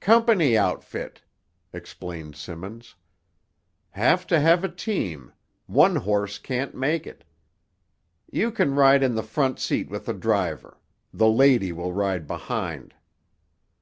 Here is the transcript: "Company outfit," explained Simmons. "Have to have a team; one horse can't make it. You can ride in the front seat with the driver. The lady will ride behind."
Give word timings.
"Company 0.00 0.56
outfit," 0.56 1.20
explained 1.74 2.36
Simmons. 2.36 2.94
"Have 3.90 4.26
to 4.28 4.40
have 4.40 4.64
a 4.64 4.68
team; 4.70 5.34
one 5.66 5.96
horse 5.96 6.38
can't 6.38 6.74
make 6.74 7.06
it. 7.06 7.22
You 8.30 8.50
can 8.50 8.74
ride 8.74 9.02
in 9.02 9.14
the 9.14 9.22
front 9.22 9.58
seat 9.58 9.90
with 9.90 10.06
the 10.06 10.14
driver. 10.14 10.78
The 11.12 11.28
lady 11.28 11.70
will 11.72 11.92
ride 11.92 12.26
behind." 12.26 12.94